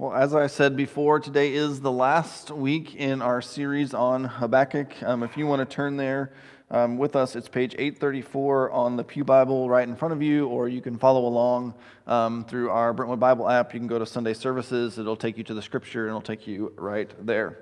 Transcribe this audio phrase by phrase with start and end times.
[0.00, 4.94] Well, as I said before, today is the last week in our series on Habakkuk.
[5.02, 6.32] Um, if you want to turn there
[6.70, 10.48] um, with us, it's page 834 on the Pew Bible right in front of you,
[10.48, 11.74] or you can follow along
[12.06, 13.74] um, through our Brentwood Bible app.
[13.74, 16.46] You can go to Sunday services, it'll take you to the scripture, and it'll take
[16.46, 17.58] you right there.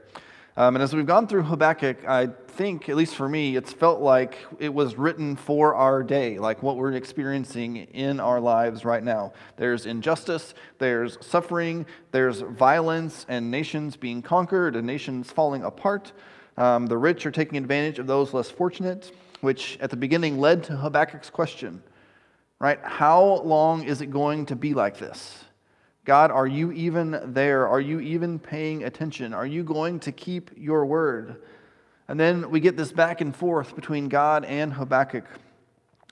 [0.58, 4.00] Um, and as we've gone through Habakkuk, I think, at least for me, it's felt
[4.00, 9.04] like it was written for our day, like what we're experiencing in our lives right
[9.04, 9.34] now.
[9.56, 16.10] There's injustice, there's suffering, there's violence, and nations being conquered, and nations falling apart.
[16.56, 19.12] Um, the rich are taking advantage of those less fortunate,
[19.42, 21.84] which at the beginning led to Habakkuk's question,
[22.58, 22.80] right?
[22.82, 25.44] How long is it going to be like this?
[26.08, 27.68] God, are you even there?
[27.68, 29.34] Are you even paying attention?
[29.34, 31.36] Are you going to keep your word?
[32.08, 35.26] And then we get this back and forth between God and Habakkuk.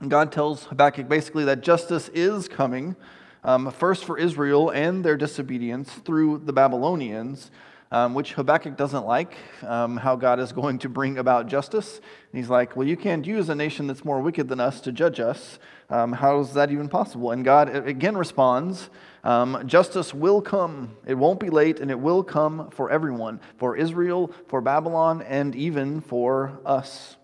[0.02, 2.94] And God tells Habakkuk basically that justice is coming,
[3.42, 7.50] um, first for Israel and their disobedience through the Babylonians,
[7.90, 11.96] um, which Habakkuk doesn't like, um, how God is going to bring about justice.
[11.96, 14.92] And he's like, Well, you can't use a nation that's more wicked than us to
[14.92, 15.58] judge us.
[15.88, 17.30] Um, how is that even possible?
[17.30, 18.90] And God again responds
[19.24, 20.96] um, Justice will come.
[21.06, 25.54] It won't be late, and it will come for everyone for Israel, for Babylon, and
[25.54, 27.16] even for us.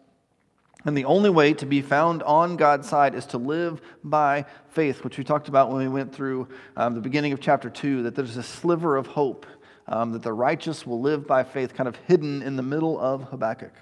[0.85, 5.05] And the only way to be found on God's side is to live by faith,
[5.05, 8.17] which we talked about when we went through um, the beginning of chapter 2, that
[8.17, 9.47] there's a sliver of hope
[9.87, 13.25] um, that the righteous will live by faith, kind of hidden in the middle of
[13.25, 13.73] Habakkuk.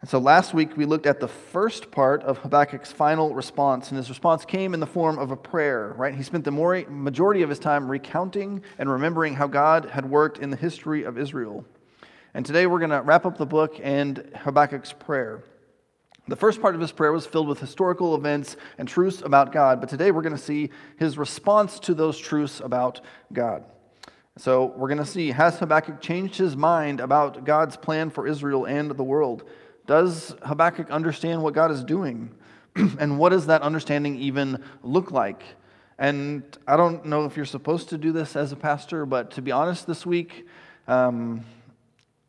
[0.00, 3.96] And so last week we looked at the first part of Habakkuk's final response, and
[3.96, 6.14] his response came in the form of a prayer, right?
[6.14, 10.50] He spent the majority of his time recounting and remembering how God had worked in
[10.50, 11.64] the history of Israel.
[12.32, 15.42] And today we're going to wrap up the book and Habakkuk's prayer.
[16.28, 19.80] The first part of his prayer was filled with historical events and truths about God,
[19.80, 23.00] but today we're going to see his response to those truths about
[23.32, 23.64] God.
[24.36, 28.66] So we're going to see has Habakkuk changed his mind about God's plan for Israel
[28.66, 29.42] and the world?
[29.88, 32.30] Does Habakkuk understand what God is doing?
[32.76, 35.42] and what does that understanding even look like?
[35.98, 39.42] And I don't know if you're supposed to do this as a pastor, but to
[39.42, 40.46] be honest, this week,
[40.88, 41.42] um,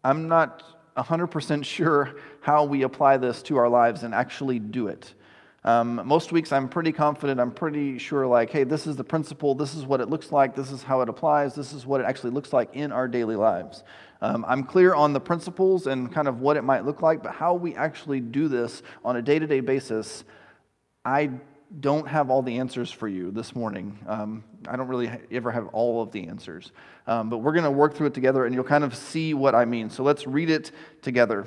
[0.06, 0.64] I'm not
[0.96, 5.14] 100% sure how we apply this to our lives and actually do it.
[5.66, 9.54] Um, most weeks I'm pretty confident, I'm pretty sure, like, hey, this is the principle,
[9.54, 12.06] this is what it looks like, this is how it applies, this is what it
[12.06, 13.84] actually looks like in our daily lives.
[14.22, 17.34] Um, I'm clear on the principles and kind of what it might look like, but
[17.34, 20.26] how we actually do this on a day to day basis,
[21.06, 21.32] I
[21.80, 23.98] don't have all the answers for you this morning.
[24.08, 26.72] Um, I don't really ever have all of the answers.
[27.08, 29.56] Um, but we're going to work through it together and you'll kind of see what
[29.56, 29.90] I mean.
[29.90, 31.46] So let's read it together.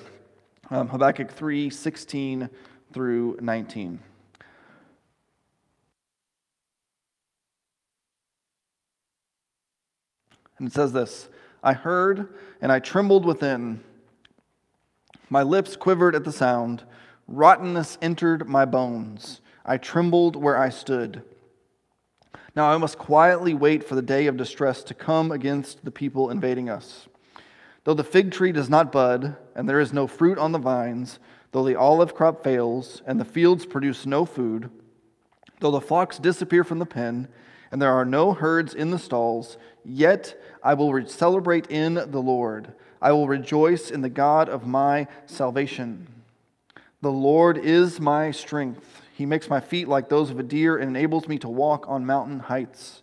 [0.71, 2.49] Um, Habakkuk 3 16
[2.93, 3.99] through 19.
[10.59, 11.28] And it says this
[11.62, 12.28] I heard
[12.60, 13.80] and I trembled within.
[15.30, 16.84] My lips quivered at the sound.
[17.28, 19.40] Rottenness entered my bones.
[19.64, 21.22] I trembled where I stood.
[22.54, 26.30] Now I must quietly wait for the day of distress to come against the people
[26.30, 27.08] invading us.
[27.84, 31.18] Though the fig tree does not bud, and there is no fruit on the vines,
[31.52, 34.70] though the olive crop fails, and the fields produce no food,
[35.60, 37.28] though the flocks disappear from the pen,
[37.72, 42.75] and there are no herds in the stalls, yet I will celebrate in the Lord.
[43.00, 46.06] I will rejoice in the God of my salvation.
[47.00, 49.00] The Lord is my strength.
[49.15, 52.06] He makes my feet like those of a deer and enables me to walk on
[52.06, 53.03] mountain heights.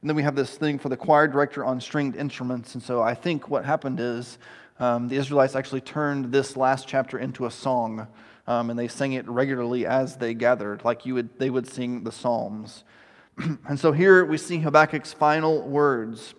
[0.00, 2.74] And then we have this thing for the choir director on stringed instruments.
[2.74, 4.38] And so I think what happened is
[4.78, 8.06] um, the Israelites actually turned this last chapter into a song,
[8.46, 12.04] um, and they sang it regularly as they gathered, like you would, they would sing
[12.04, 12.84] the Psalms.
[13.68, 16.34] and so here we see Habakkuk's final words,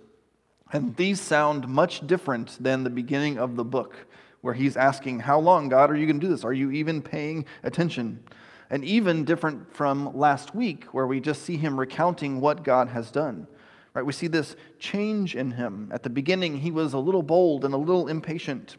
[0.71, 4.07] and these sound much different than the beginning of the book,
[4.41, 6.43] where he's asking, How long, God, are you going to do this?
[6.43, 8.23] Are you even paying attention?
[8.69, 13.11] And even different from last week, where we just see him recounting what God has
[13.11, 13.47] done.
[13.93, 14.05] Right?
[14.05, 15.89] We see this change in him.
[15.93, 18.75] At the beginning, he was a little bold and a little impatient.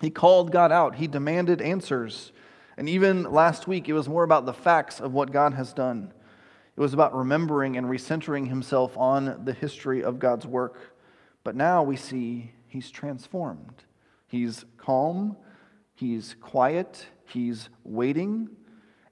[0.00, 2.32] He called God out, he demanded answers.
[2.76, 6.12] And even last week, it was more about the facts of what God has done.
[6.76, 10.96] It was about remembering and recentering himself on the history of God's work.
[11.44, 13.84] But now we see he's transformed.
[14.26, 15.36] He's calm,
[15.94, 18.48] he's quiet, he's waiting,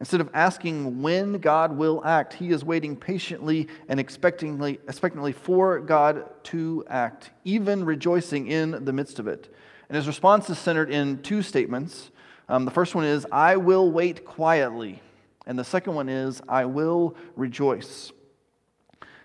[0.03, 5.79] Instead of asking when God will act, he is waiting patiently and expectingly, expectantly for
[5.79, 9.55] God to act, even rejoicing in the midst of it.
[9.88, 12.11] And his response is centered in two statements.
[12.49, 15.00] Um, the first one is, I will wait quietly.
[15.47, 18.12] And the second one is, I will rejoice.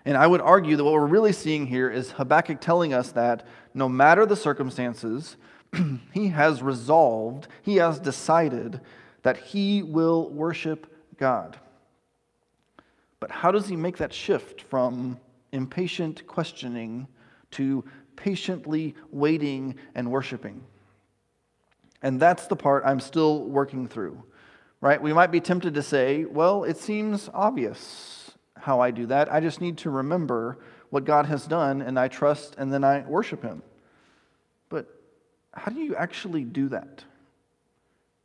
[0.04, 3.46] And I would argue that what we're really seeing here is Habakkuk telling us that
[3.74, 5.36] no matter the circumstances,
[6.12, 8.80] he has resolved, he has decided
[9.22, 11.58] that he will worship God.
[13.20, 15.18] But how does he make that shift from
[15.52, 17.08] impatient questioning
[17.52, 17.84] to
[18.16, 20.62] patiently waiting and worshiping?
[22.02, 24.22] And that's the part I'm still working through,
[24.80, 25.00] right?
[25.00, 29.32] We might be tempted to say, well, it seems obvious how I do that.
[29.32, 30.58] I just need to remember
[30.90, 33.62] what God has done and I trust and then I worship Him.
[34.68, 34.86] But
[35.52, 37.04] how do you actually do that?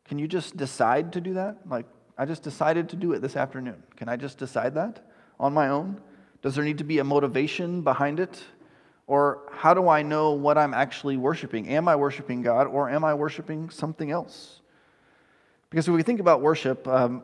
[0.06, 1.58] Can you just decide to do that?
[1.68, 1.86] Like,
[2.18, 3.82] I just decided to do it this afternoon.
[3.96, 5.04] Can I just decide that
[5.40, 6.00] on my own?
[6.42, 8.44] Does there need to be a motivation behind it?
[9.08, 11.70] Or how do I know what I'm actually worshiping?
[11.70, 14.62] Am I worshiping God or am I worshiping something else?
[15.74, 17.24] Because when we think about worship, um,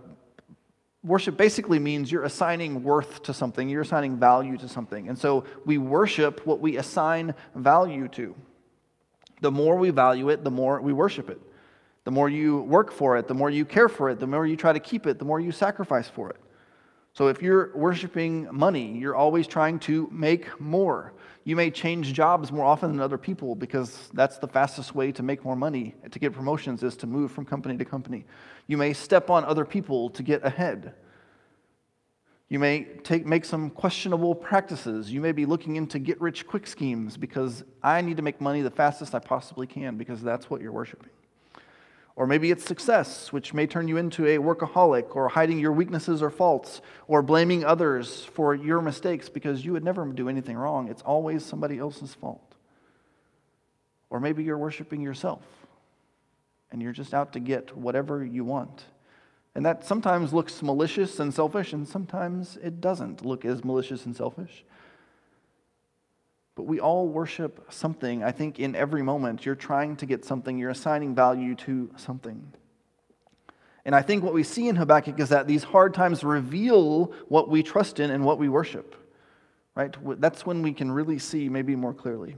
[1.04, 5.08] worship basically means you're assigning worth to something, you're assigning value to something.
[5.08, 8.36] And so we worship what we assign value to.
[9.42, 11.40] The more we value it, the more we worship it.
[12.06, 14.56] The more you work for it, the more you care for it, the more you
[14.56, 16.38] try to keep it, the more you sacrifice for it.
[17.14, 21.14] So if you're worshiping money, you're always trying to make more.
[21.50, 25.24] You may change jobs more often than other people because that's the fastest way to
[25.24, 28.26] make more money, to get promotions, is to move from company to company.
[28.68, 30.94] You may step on other people to get ahead.
[32.50, 35.12] You may take, make some questionable practices.
[35.12, 38.62] You may be looking into get rich quick schemes because I need to make money
[38.62, 41.10] the fastest I possibly can because that's what you're worshiping.
[42.20, 46.22] Or maybe it's success, which may turn you into a workaholic, or hiding your weaknesses
[46.22, 50.90] or faults, or blaming others for your mistakes because you would never do anything wrong.
[50.90, 52.56] It's always somebody else's fault.
[54.10, 55.44] Or maybe you're worshiping yourself,
[56.74, 58.84] and you're just out to get whatever you want.
[59.56, 64.14] And that sometimes looks malicious and selfish, and sometimes it doesn't look as malicious and
[64.14, 64.66] selfish.
[66.60, 68.22] But we all worship something.
[68.22, 72.52] I think in every moment, you're trying to get something, you're assigning value to something.
[73.86, 77.48] And I think what we see in Habakkuk is that these hard times reveal what
[77.48, 78.94] we trust in and what we worship.
[79.74, 79.96] Right?
[80.20, 82.36] That's when we can really see maybe more clearly.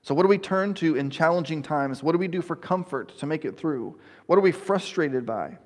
[0.00, 2.02] So, what do we turn to in challenging times?
[2.02, 4.00] What do we do for comfort to make it through?
[4.24, 5.58] What are we frustrated by?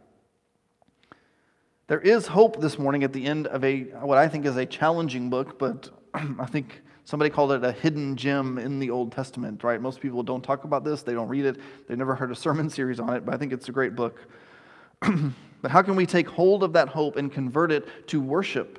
[1.87, 4.67] There is hope this morning at the end of a what I think is a
[4.67, 9.62] challenging book, but I think Somebody called it a hidden gem in the Old Testament,
[9.62, 9.81] right?
[9.81, 12.71] Most people don't talk about this, they don't read it, they've never heard a sermon
[12.71, 14.21] series on it, but I think it's a great book.
[15.01, 18.79] but how can we take hold of that hope and convert it to worship,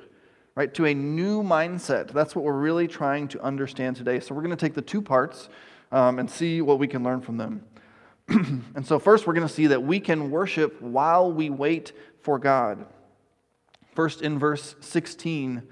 [0.56, 0.74] right?
[0.74, 2.12] To a new mindset.
[2.12, 4.18] That's what we're really trying to understand today.
[4.18, 5.48] So we're going to take the two parts
[5.92, 7.64] um, and see what we can learn from them.
[8.28, 12.40] and so, first, we're going to see that we can worship while we wait for
[12.40, 12.86] God.
[13.94, 15.62] First, in verse 16,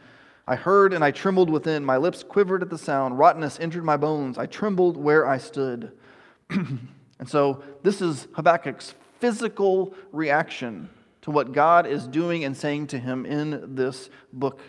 [0.47, 1.85] I heard and I trembled within.
[1.85, 3.19] My lips quivered at the sound.
[3.19, 4.37] Rottenness entered my bones.
[4.37, 5.93] I trembled where I stood.
[6.51, 6.89] and
[7.27, 10.91] so, this is Habakkuk's physical reaction
[11.23, 14.61] to what God is doing and saying to him in this book.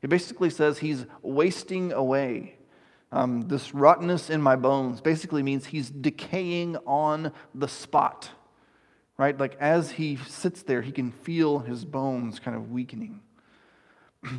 [0.00, 2.54] It basically says he's wasting away.
[3.12, 8.30] Um, this rottenness in my bones basically means he's decaying on the spot,
[9.18, 9.36] right?
[9.36, 13.20] Like as he sits there, he can feel his bones kind of weakening.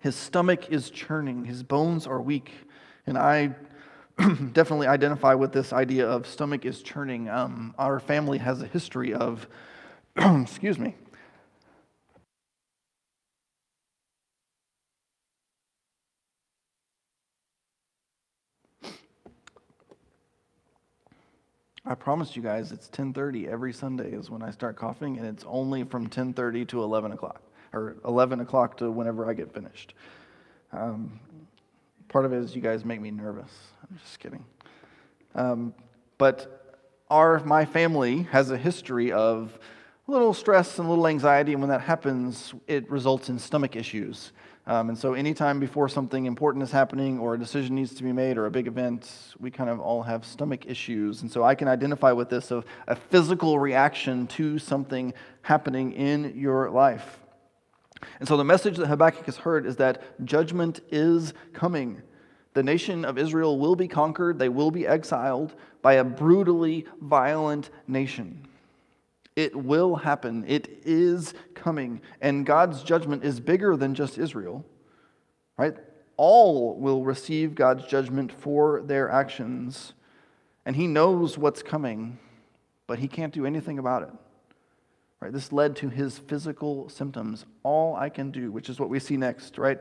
[0.00, 2.52] His stomach is churning, his bones are weak.
[3.06, 3.54] And I
[4.52, 7.28] definitely identify with this idea of stomach is churning.
[7.28, 9.46] Um, our family has a history of,
[10.16, 10.94] excuse me,
[21.84, 25.44] I promised you guys it's 10:30 every Sunday is when I start coughing, and it's
[25.46, 29.94] only from 10:30 to 11 o'clock or 11 o'clock to whenever I get finished.
[30.72, 31.20] Um,
[32.08, 33.50] part of it is you guys make me nervous.
[33.88, 34.44] I'm just kidding.
[35.34, 35.74] Um,
[36.18, 36.78] but
[37.10, 39.58] our, my family has a history of
[40.06, 43.76] a little stress and a little anxiety, and when that happens, it results in stomach
[43.76, 44.32] issues.
[44.66, 48.12] Um, and so, anytime before something important is happening, or a decision needs to be
[48.12, 51.22] made, or a big event, we kind of all have stomach issues.
[51.22, 56.36] And so, I can identify with this of a physical reaction to something happening in
[56.36, 57.20] your life.
[58.18, 62.02] And so the message that Habakkuk has heard is that judgment is coming.
[62.54, 67.70] The nation of Israel will be conquered, they will be exiled by a brutally violent
[67.86, 68.46] nation.
[69.36, 70.44] It will happen.
[70.46, 72.02] It is coming.
[72.20, 74.64] And God's judgment is bigger than just Israel,
[75.56, 75.76] right?
[76.16, 79.94] All will receive God's judgment for their actions.
[80.66, 82.18] And He knows what's coming,
[82.86, 84.10] but He can't do anything about it.
[85.20, 85.32] Right?
[85.32, 87.44] This led to his physical symptoms.
[87.62, 89.80] All I can do, which is what we see next, right?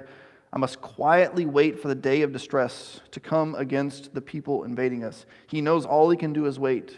[0.52, 5.04] I must quietly wait for the day of distress to come against the people invading
[5.04, 5.26] us.
[5.48, 6.98] He knows all he can do is wait.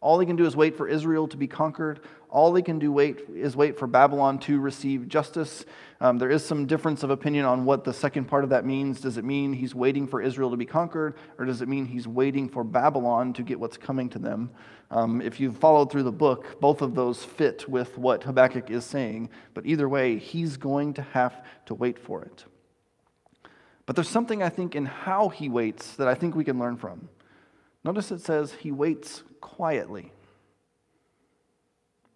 [0.00, 2.00] All he can do is wait for Israel to be conquered.
[2.30, 5.64] All he can do wait is wait for Babylon to receive justice.
[6.00, 9.00] Um, there is some difference of opinion on what the second part of that means.
[9.00, 12.06] Does it mean he's waiting for Israel to be conquered, or does it mean he's
[12.06, 14.50] waiting for Babylon to get what's coming to them?
[14.92, 18.84] Um, if you've followed through the book, both of those fit with what Habakkuk is
[18.84, 19.30] saying.
[19.52, 22.44] But either way, he's going to have to wait for it.
[23.86, 26.76] But there's something I think in how he waits that I think we can learn
[26.76, 27.08] from.
[27.82, 30.12] Notice it says he waits quietly.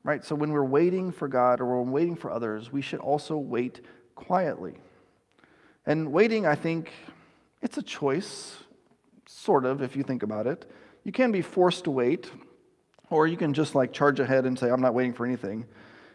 [0.04, 0.24] Right?
[0.24, 3.80] So when we're waiting for God or we're waiting for others, we should also wait
[4.14, 4.74] quietly.
[5.86, 6.92] And waiting, I think,
[7.62, 8.56] it's a choice,
[9.26, 10.70] sort of, if you think about it.
[11.04, 12.30] You can be forced to wait,
[13.10, 15.66] or you can just like charge ahead and say, I'm not waiting for anything.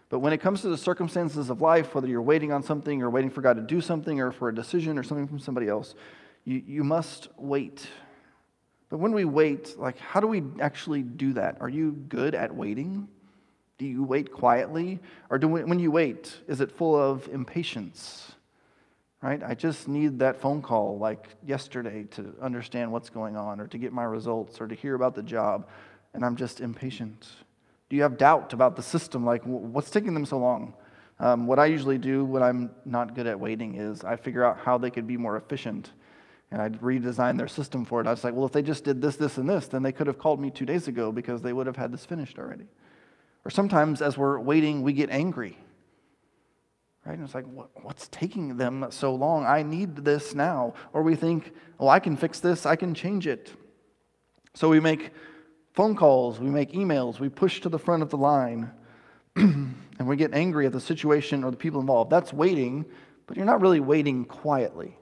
[0.10, 3.10] But when it comes to the circumstances of life, whether you're waiting on something or
[3.10, 5.94] waiting for God to do something or for a decision or something from somebody else,
[6.46, 7.88] you, you must wait.
[8.90, 11.58] But when we wait, like, how do we actually do that?
[11.60, 13.08] Are you good at waiting?
[13.80, 15.00] Do you wait quietly?
[15.30, 18.34] Or do we, when you wait, is it full of impatience?
[19.22, 19.42] Right?
[19.42, 23.78] I just need that phone call like yesterday to understand what's going on or to
[23.78, 25.68] get my results or to hear about the job,
[26.14, 27.28] and I'm just impatient.
[27.90, 29.26] Do you have doubt about the system?
[29.26, 30.74] Like, what's taking them so long?
[31.20, 34.60] Um, what I usually do when I'm not good at waiting is I figure out
[34.60, 35.92] how they could be more efficient.
[36.52, 38.08] And I'd redesign their system for it.
[38.08, 40.08] I was like, well, if they just did this, this, and this, then they could
[40.08, 42.66] have called me two days ago because they would have had this finished already.
[43.46, 45.58] Or sometimes as we're waiting, we get angry.
[47.06, 47.18] Right?
[47.18, 49.46] And it's like, what, what's taking them so long?
[49.46, 50.74] I need this now.
[50.94, 53.52] Or we think, well, I can fix this, I can change it.
[54.54, 55.12] So we make
[55.74, 58.72] phone calls, we make emails, we push to the front of the line,
[59.36, 62.12] and we get angry at the situation or the people involved.
[62.12, 62.86] That's waiting,
[63.26, 64.98] but you're not really waiting quietly,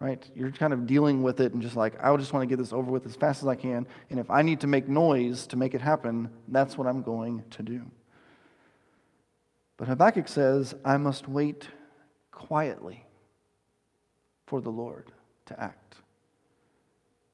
[0.00, 0.22] right?
[0.34, 2.72] You're kind of dealing with it and just like, I just want to get this
[2.72, 3.86] over with as fast as I can.
[4.10, 7.44] And if I need to make noise to make it happen, that's what I'm going
[7.50, 7.82] to do.
[9.76, 11.68] But Habakkuk says, I must wait
[12.30, 13.04] quietly
[14.46, 15.10] for the Lord
[15.46, 15.96] to act.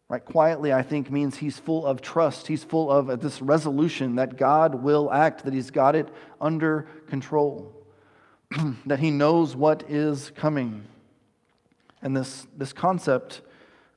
[0.08, 0.24] Right?
[0.24, 2.46] Quietly, I think, means he's full of trust.
[2.46, 6.08] He's full of this resolution that God will act, that he's got it
[6.40, 7.72] under control,
[8.86, 10.84] that he knows what is coming.
[12.02, 13.42] And this, this concept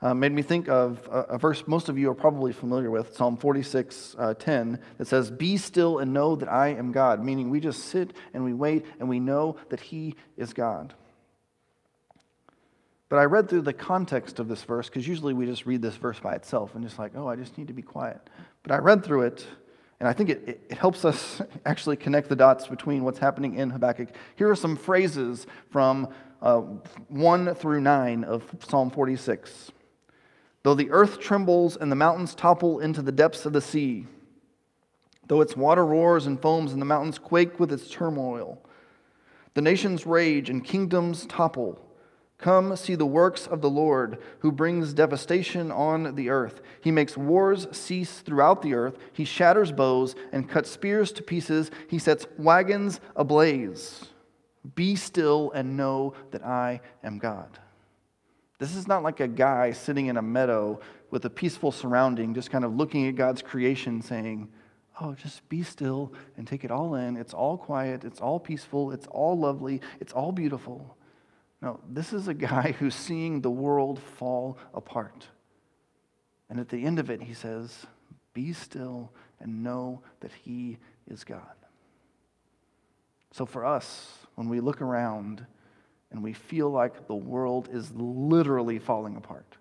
[0.02, 3.16] uh, made me think of a, a, verse most of you are probably familiar with,
[3.16, 7.50] Psalm 46 uh, 10, that says, Be still and know that I am God, meaning
[7.50, 10.94] we just sit and we wait and we know that he is God.
[13.10, 15.96] But I read through the context of this verse because usually we just read this
[15.96, 18.20] verse by itself and just like, oh, I just need to be quiet.
[18.64, 19.46] But I read through it,
[20.00, 23.70] and I think it, it helps us actually connect the dots between what's happening in
[23.70, 24.10] Habakkuk.
[24.36, 26.10] Here are some phrases from
[26.46, 26.62] uh,
[27.10, 29.72] 1 through 9 of Psalm 46.
[30.64, 34.06] Though the earth trembles and the mountains topple into the depths of the sea,
[35.28, 38.62] though its water roars and foams and the mountains quake with its turmoil,
[39.56, 41.82] the nations rage and kingdoms topple.
[42.38, 46.62] Come see the works of the Lord, who brings devastation on the earth.
[46.82, 48.98] He makes wars cease throughout the earth.
[49.14, 51.72] He shatters bows and cuts spears to pieces.
[51.90, 54.10] He sets wagons ablaze.
[54.74, 57.60] Be still and know that I am God.
[58.58, 60.80] This is not like a guy sitting in a meadow
[61.12, 64.50] with a peaceful surrounding, just kind of looking at God's creation, saying,
[65.00, 67.18] Oh, just be still and take it all in.
[67.18, 68.06] It's all quiet.
[68.06, 68.92] It's all peaceful.
[68.92, 69.82] It's all lovely.
[70.00, 70.98] It's all beautiful.
[71.62, 75.28] No, this is a guy who's seeing the world fall apart.
[76.50, 77.86] And at the end of it, he says,
[78.34, 81.42] Be still and know that he is God.
[83.32, 85.46] So for us, when we look around
[86.12, 89.58] and we feel like the world is literally falling apart,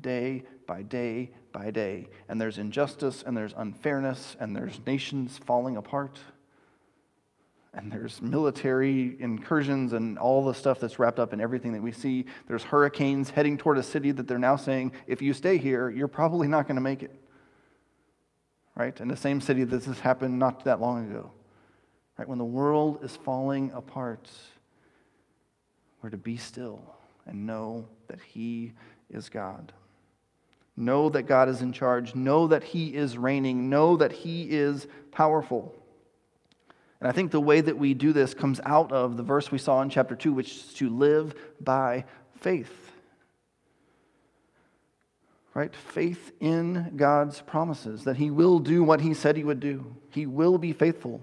[0.00, 5.76] day by day by day, and there's injustice and there's unfairness and there's nations falling
[5.76, 6.18] apart
[7.78, 11.92] and there's military incursions and all the stuff that's wrapped up in everything that we
[11.92, 12.24] see.
[12.48, 16.08] There's hurricanes heading toward a city that they're now saying, if you stay here, you're
[16.08, 17.14] probably not going to make it.
[18.74, 18.98] Right?
[19.00, 21.30] In the same city that this happened not that long ago.
[22.18, 22.28] Right?
[22.28, 24.28] When the world is falling apart,
[26.02, 26.82] we're to be still
[27.26, 28.72] and know that He
[29.08, 29.72] is God.
[30.76, 32.14] Know that God is in charge.
[32.14, 33.70] Know that He is reigning.
[33.70, 35.74] Know that He is powerful.
[37.00, 39.58] And I think the way that we do this comes out of the verse we
[39.58, 42.04] saw in chapter 2, which is to live by
[42.40, 42.92] faith.
[45.54, 45.74] Right?
[45.74, 49.96] Faith in God's promises, that He will do what He said He would do.
[50.10, 51.20] He will be faithful,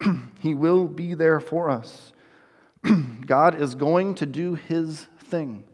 [0.40, 2.12] He will be there for us.
[3.26, 5.64] God is going to do His thing.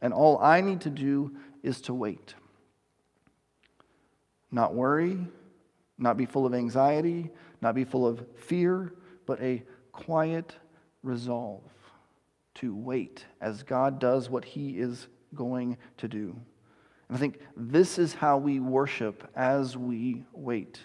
[0.00, 1.32] And all I need to do
[1.62, 2.34] is to wait.
[4.50, 5.18] Not worry,
[5.98, 8.94] not be full of anxiety, not be full of fear,
[9.26, 10.56] but a quiet
[11.02, 11.62] resolve
[12.54, 16.34] to wait as God does what he is going to do.
[17.08, 20.80] And I think this is how we worship as we wait.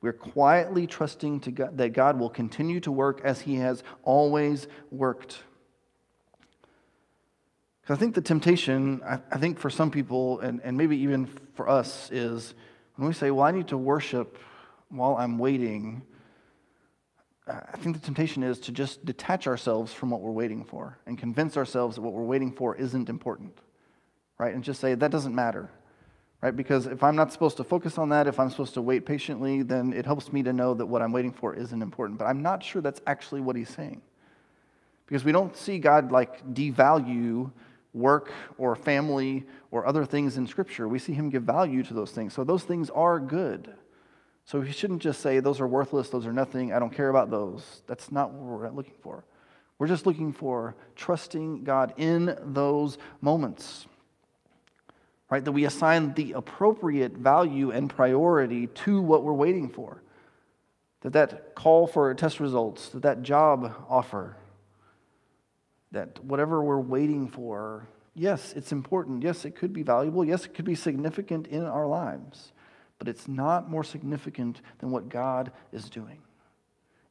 [0.00, 4.68] We're quietly trusting to God, that God will continue to work as he has always
[4.90, 5.38] worked.
[7.90, 11.70] I think the temptation, I, I, think for some people, and, and maybe even for
[11.70, 12.54] us, is
[12.96, 14.36] when we say, Well, I need to worship
[14.90, 16.02] while I'm waiting,
[17.46, 21.16] I think the temptation is to just detach ourselves from what we're waiting for and
[21.16, 23.58] convince ourselves that what we're waiting for isn't important,
[24.36, 24.54] right?
[24.54, 25.70] And just say, that doesn't matter,
[26.42, 26.54] right?
[26.54, 29.62] Because if I'm not supposed to focus on that, if I'm supposed to wait patiently,
[29.62, 32.18] then it helps me to know that what I'm waiting for isn't important.
[32.18, 34.02] But I'm not sure that's actually what he's saying.
[35.06, 37.50] Because we don't see God like devalue
[37.94, 40.86] work or family or other things in Scripture.
[40.86, 42.34] We see him give value to those things.
[42.34, 43.74] So those things are good.
[44.44, 47.30] So he shouldn't just say, those are worthless, those are nothing, I don't care about
[47.30, 47.82] those.
[47.86, 49.24] That's not what we're looking for.
[49.78, 53.86] We're just looking for trusting God in those moments.
[55.30, 55.44] Right?
[55.44, 60.02] That we assign the appropriate value and priority to what we're waiting for.
[61.02, 64.36] That that call for test results, that that job offer,
[65.92, 69.22] that whatever we're waiting for, yes, it's important.
[69.22, 70.24] Yes, it could be valuable.
[70.24, 72.52] Yes, it could be significant in our lives
[72.98, 76.18] but it's not more significant than what God is doing.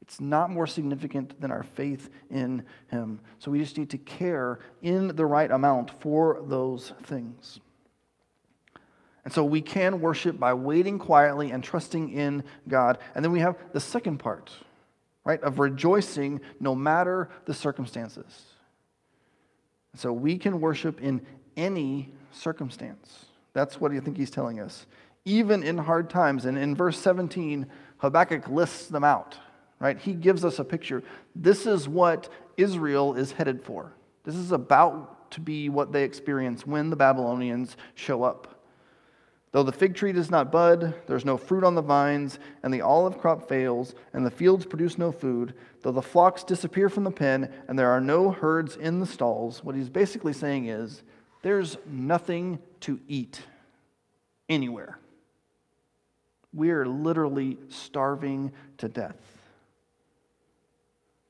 [0.01, 3.19] It's not more significant than our faith in Him.
[3.39, 7.59] So we just need to care in the right amount for those things.
[9.27, 12.97] And so we can worship by waiting quietly and trusting in God.
[13.13, 14.53] And then we have the second part,
[15.25, 18.45] right, of rejoicing no matter the circumstances.
[19.95, 21.25] So we can worship in
[21.57, 23.25] any circumstance.
[23.51, 24.85] That's what I think he's telling us
[25.25, 26.45] even in hard times.
[26.45, 29.37] And in verse 17, Habakkuk lists them out,
[29.81, 29.99] right?
[29.99, 31.03] He gives us a picture.
[31.35, 33.91] This is what Israel is headed for.
[34.23, 38.56] This is about to be what they experience when the Babylonians show up.
[39.51, 42.81] Though the fig tree does not bud, there's no fruit on the vines, and the
[42.81, 47.11] olive crop fails, and the fields produce no food, though the flocks disappear from the
[47.11, 51.01] pen, and there are no herds in the stalls, what he's basically saying is
[51.43, 53.41] there's nothing to eat
[54.49, 54.99] anywhere
[56.57, 59.15] we are literally starving to death.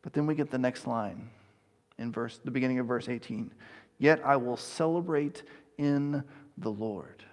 [0.01, 1.29] But then we get the next line
[1.97, 3.51] in verse the beginning of verse 18.
[3.99, 5.43] Yet I will celebrate
[5.77, 6.23] in
[6.57, 7.23] the Lord.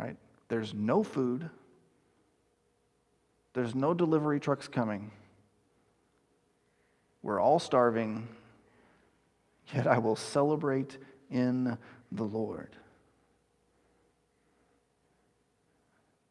[0.00, 0.16] Right?
[0.48, 1.50] There's no food.
[3.52, 5.10] There's no delivery trucks coming.
[7.22, 8.28] We're all starving.
[9.74, 10.98] Yet I will celebrate
[11.30, 11.76] in
[12.10, 12.76] the Lord.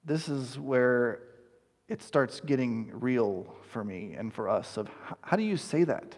[0.10, 1.20] this is where
[1.88, 4.90] it starts getting real for me and for us of
[5.22, 6.16] how do you say that?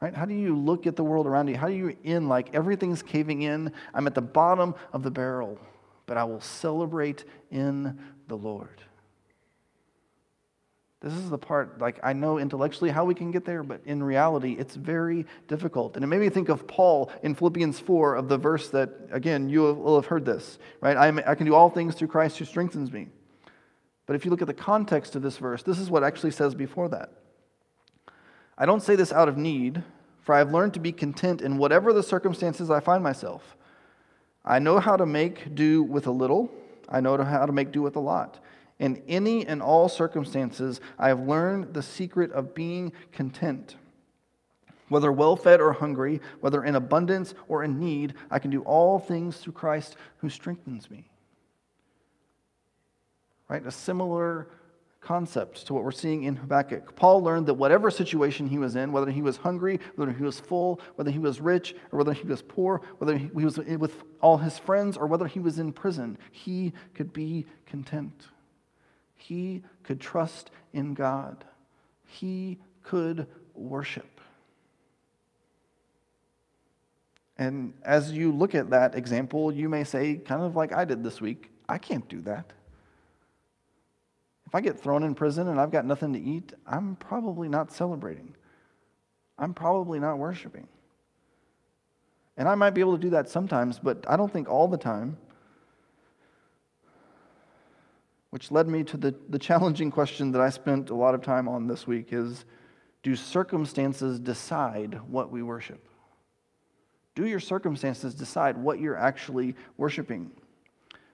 [0.00, 0.14] Right?
[0.14, 1.56] How do you look at the world around you?
[1.56, 3.72] How do you in like everything's caving in?
[3.94, 5.58] I'm at the bottom of the barrel,
[6.06, 8.82] but I will celebrate in the Lord.
[11.02, 14.00] This is the part, like, I know intellectually how we can get there, but in
[14.00, 15.96] reality, it's very difficult.
[15.96, 19.48] And it made me think of Paul in Philippians 4, of the verse that, again,
[19.48, 20.96] you will have heard this, right?
[20.96, 23.08] I, I can do all things through Christ who strengthens me.
[24.06, 26.54] But if you look at the context of this verse, this is what actually says
[26.54, 27.10] before that.
[28.56, 29.82] I don't say this out of need,
[30.20, 33.56] for I have learned to be content in whatever the circumstances I find myself.
[34.44, 36.52] I know how to make do with a little,
[36.88, 38.38] I know how to make do with a lot.
[38.78, 43.76] In any and all circumstances, I have learned the secret of being content.
[44.88, 48.98] Whether well fed or hungry, whether in abundance or in need, I can do all
[48.98, 51.08] things through Christ who strengthens me.
[53.48, 53.64] Right?
[53.64, 54.48] A similar
[55.02, 56.94] concept to what we're seeing in Habakkuk.
[56.94, 60.38] Paul learned that whatever situation he was in, whether he was hungry, whether he was
[60.38, 64.38] full, whether he was rich, or whether he was poor, whether he was with all
[64.38, 68.28] his friends, or whether he was in prison, he could be content.
[69.16, 71.44] He could trust in God.
[72.06, 74.20] He could worship.
[77.38, 81.02] And as you look at that example, you may say, kind of like I did
[81.02, 82.52] this week, I can't do that.
[84.52, 87.72] If I get thrown in prison and I've got nothing to eat, I'm probably not
[87.72, 88.34] celebrating.
[89.38, 90.68] I'm probably not worshiping.
[92.36, 94.76] And I might be able to do that sometimes, but I don't think all the
[94.76, 95.16] time.
[98.28, 101.48] Which led me to the, the challenging question that I spent a lot of time
[101.48, 102.44] on this week is
[103.02, 105.82] Do circumstances decide what we worship?
[107.14, 110.30] Do your circumstances decide what you're actually worshiping?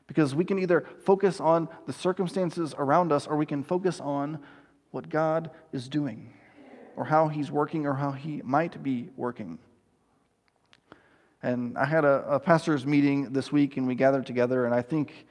[0.08, 4.40] Because we can either focus on the circumstances around us or we can focus on
[4.90, 6.32] what God is doing
[6.96, 9.58] or how He's working or how He might be working.
[11.42, 14.82] And I had a, a pastor's meeting this week and we gathered together, and I
[14.82, 15.26] think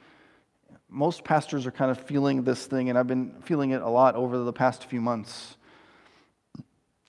[0.90, 4.16] most pastors are kind of feeling this thing, and I've been feeling it a lot
[4.16, 5.58] over the past few months.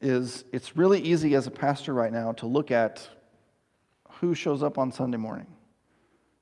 [0.00, 3.08] Is it's really easy as a pastor right now to look at
[4.20, 5.46] who shows up on Sunday morning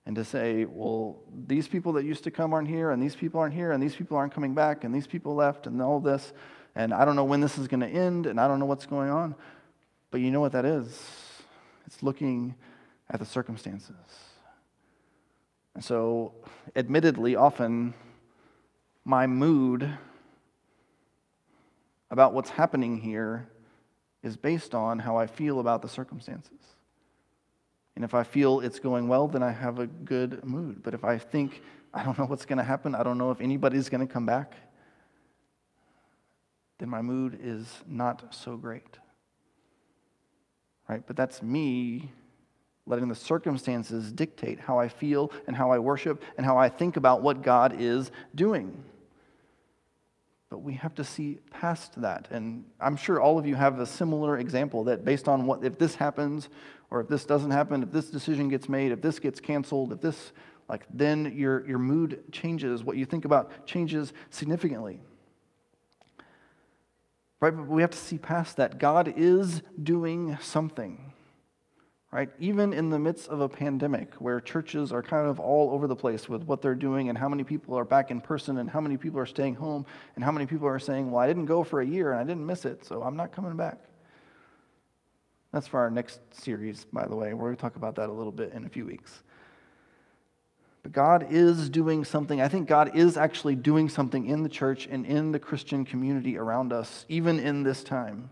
[0.06, 3.40] and to say, well, these people that used to come aren't here, and these people
[3.40, 6.32] aren't here, and these people aren't coming back, and these people left, and all this,
[6.76, 8.86] and I don't know when this is going to end, and I don't know what's
[8.86, 9.34] going on.
[10.12, 10.86] But you know what that is?
[11.86, 12.54] It's looking
[13.10, 13.96] at the circumstances.
[15.74, 16.32] And so,
[16.76, 17.92] admittedly, often
[19.04, 19.90] my mood
[22.10, 23.48] about what's happening here
[24.22, 26.75] is based on how I feel about the circumstances.
[27.96, 30.82] And if I feel it's going well, then I have a good mood.
[30.82, 33.40] But if I think, I don't know what's going to happen, I don't know if
[33.40, 34.54] anybody's going to come back,
[36.78, 38.98] then my mood is not so great.
[40.88, 41.02] Right?
[41.06, 42.12] But that's me
[42.84, 46.96] letting the circumstances dictate how I feel and how I worship and how I think
[46.96, 48.84] about what God is doing.
[50.48, 52.28] But we have to see past that.
[52.30, 55.78] And I'm sure all of you have a similar example that based on what, if
[55.78, 56.48] this happens
[56.90, 60.00] or if this doesn't happen, if this decision gets made, if this gets canceled, if
[60.00, 60.32] this,
[60.68, 62.84] like, then your, your mood changes.
[62.84, 65.00] What you think about changes significantly.
[67.40, 67.54] Right?
[67.54, 68.78] But we have to see past that.
[68.78, 71.12] God is doing something
[72.16, 72.30] right?
[72.38, 75.94] Even in the midst of a pandemic where churches are kind of all over the
[75.94, 78.80] place with what they're doing and how many people are back in person and how
[78.80, 81.62] many people are staying home and how many people are saying, well, I didn't go
[81.62, 83.80] for a year and I didn't miss it, so I'm not coming back.
[85.56, 87.32] That's for our next series, by the way.
[87.32, 89.22] We're going to talk about that a little bit in a few weeks.
[90.82, 92.42] But God is doing something.
[92.42, 96.36] I think God is actually doing something in the church and in the Christian community
[96.36, 98.28] around us, even in this time.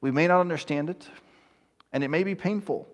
[0.00, 1.06] We may not understand it,
[1.92, 2.88] and it may be painful.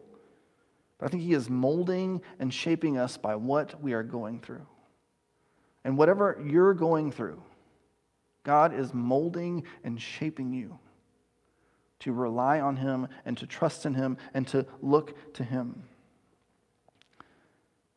[0.98, 4.66] But I think He is molding and shaping us by what we are going through.
[5.84, 7.40] And whatever you're going through,
[8.42, 10.80] God is molding and shaping you
[12.00, 15.84] to rely on Him and to trust in Him and to look to Him.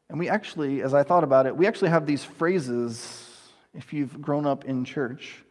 [0.09, 3.29] And we actually, as I thought about it, we actually have these phrases,
[3.73, 5.43] if you've grown up in church,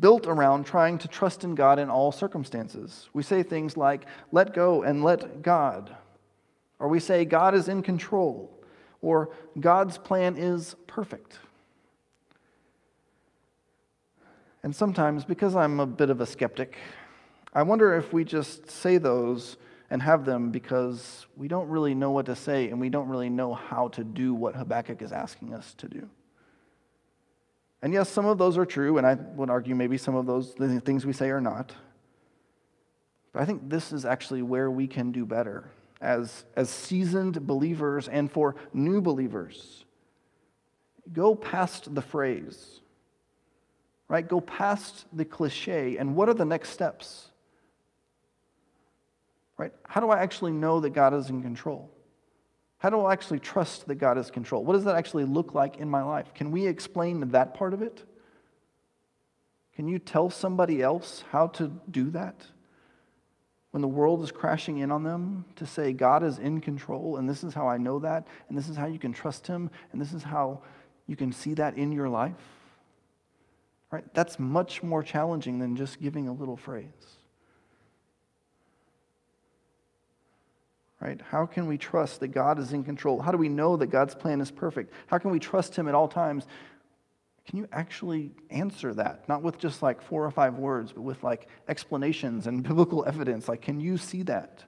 [0.00, 3.08] built around trying to trust in God in all circumstances.
[3.12, 5.94] We say things like, let go and let God.
[6.80, 8.50] Or we say God is in control,
[9.00, 11.38] or God's plan is perfect.
[14.64, 16.76] And sometimes, because I'm a bit of a skeptic,
[17.54, 19.56] I wonder if we just say those
[19.90, 23.28] and have them because we don't really know what to say and we don't really
[23.28, 26.08] know how to do what Habakkuk is asking us to do.
[27.80, 30.52] And yes, some of those are true, and I would argue maybe some of those
[30.52, 31.74] things we say are not.
[33.32, 38.08] But I think this is actually where we can do better as, as seasoned believers
[38.08, 39.84] and for new believers.
[41.12, 42.80] Go past the phrase,
[44.08, 44.26] right?
[44.26, 47.32] Go past the cliche, and what are the next steps?
[49.56, 49.72] Right?
[49.84, 51.90] How do I actually know that God is in control?
[52.78, 54.64] How do I actually trust that God is in control?
[54.64, 56.34] What does that actually look like in my life?
[56.34, 58.02] Can we explain that part of it?
[59.74, 62.46] Can you tell somebody else how to do that?
[63.74, 67.28] when the world is crashing in on them to say God is in control and
[67.28, 70.00] this is how I know that and this is how you can trust him and
[70.00, 70.62] this is how
[71.08, 72.36] you can see that in your life.
[73.90, 74.04] Right?
[74.14, 76.86] That's much more challenging than just giving a little phrase.
[81.04, 81.20] Right?
[81.20, 83.20] How can we trust that God is in control?
[83.20, 84.92] How do we know that God's plan is perfect?
[85.06, 86.46] How can we trust him at all times
[87.46, 89.28] can you actually answer that?
[89.28, 93.48] Not with just like four or five words, but with like explanations and biblical evidence.
[93.48, 94.64] Like, can you see that?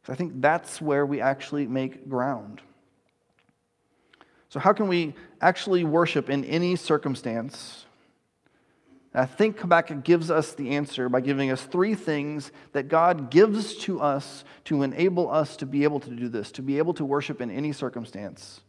[0.00, 2.60] Because I think that's where we actually make ground.
[4.50, 7.86] So, how can we actually worship in any circumstance?
[9.12, 13.74] I think Habakkuk gives us the answer by giving us three things that God gives
[13.78, 17.04] to us to enable us to be able to do this, to be able to
[17.04, 18.60] worship in any circumstance.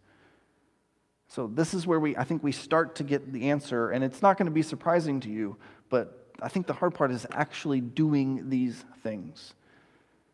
[1.28, 4.24] So this is where we I think we start to get the answer and it's
[4.24, 5.58] not going to be surprising to you,
[5.90, 9.54] but I think the hard part is actually doing these things.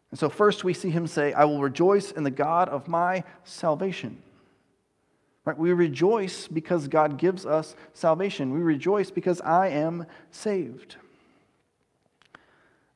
[0.09, 3.25] And so first we see him say, "I will rejoice in the God of my
[3.43, 4.23] salvation."
[5.47, 5.57] Right?
[5.57, 8.53] We rejoice because God gives us salvation.
[8.53, 10.97] We rejoice because I am saved.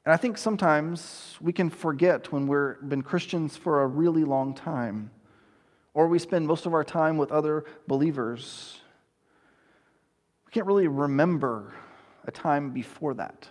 [0.03, 4.53] And I think sometimes we can forget when we've been Christians for a really long
[4.53, 5.11] time,
[5.93, 8.81] or we spend most of our time with other believers.
[10.45, 11.73] We can't really remember
[12.25, 13.47] a time before that.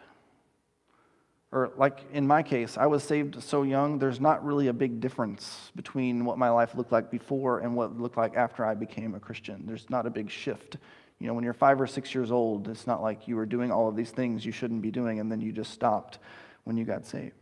[1.53, 5.01] Or, like in my case, I was saved so young, there's not really a big
[5.01, 8.75] difference between what my life looked like before and what it looked like after I
[8.75, 9.65] became a Christian.
[9.67, 10.77] There's not a big shift.
[11.19, 13.73] You know, when you're five or six years old, it's not like you were doing
[13.73, 16.19] all of these things you shouldn't be doing and then you just stopped
[16.65, 17.35] when you got saved.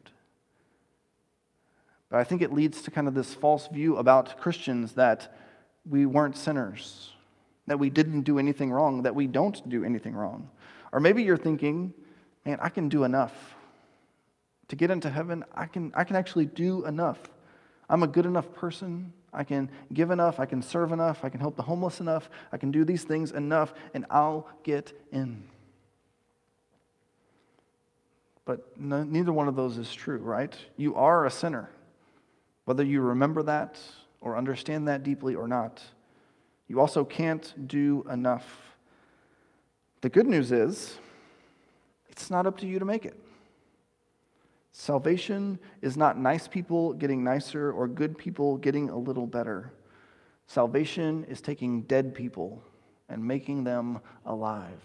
[2.08, 5.36] But I think it leads to kind of this false view about Christians that
[5.88, 7.12] we weren't sinners,
[7.66, 10.48] that we didn't do anything wrong, that we don't do anything wrong.
[10.92, 11.92] Or maybe you're thinking,
[12.46, 13.34] man, I can do enough.
[14.68, 17.18] To get into heaven, I can, I can actually do enough.
[17.88, 19.12] I'm a good enough person.
[19.32, 20.40] I can give enough.
[20.40, 21.24] I can serve enough.
[21.24, 22.28] I can help the homeless enough.
[22.52, 25.44] I can do these things enough, and I'll get in.
[28.44, 30.54] But no, neither one of those is true, right?
[30.76, 31.70] You are a sinner.
[32.64, 33.78] Whether you remember that
[34.20, 35.82] or understand that deeply or not,
[36.66, 38.46] you also can't do enough.
[40.02, 40.98] The good news is,
[42.08, 43.18] it's not up to you to make it.
[44.80, 49.72] Salvation is not nice people getting nicer or good people getting a little better.
[50.46, 52.62] Salvation is taking dead people
[53.08, 54.80] and making them alive.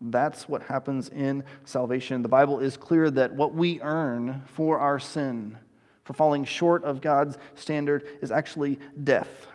[0.00, 2.22] That's what happens in salvation.
[2.22, 5.56] The Bible is clear that what we earn for our sin,
[6.02, 9.46] for falling short of God's standard, is actually death.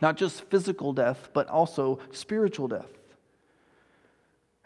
[0.00, 2.88] Not just physical death, but also spiritual death.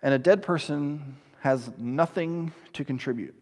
[0.00, 3.34] And a dead person has nothing to contribute.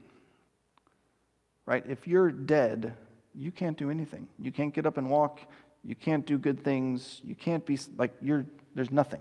[1.66, 1.84] Right?
[1.86, 2.94] If you're dead,
[3.34, 4.26] you can't do anything.
[4.38, 5.40] You can't get up and walk.
[5.84, 7.20] You can't do good things.
[7.22, 9.20] You can't be like you're there's nothing.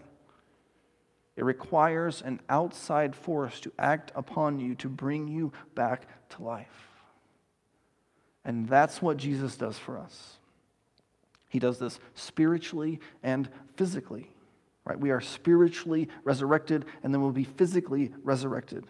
[1.36, 6.88] It requires an outside force to act upon you to bring you back to life.
[8.46, 10.38] And that's what Jesus does for us.
[11.50, 14.32] He does this spiritually and physically.
[14.90, 15.00] Right?
[15.00, 18.88] We are spiritually resurrected and then we'll be physically resurrected.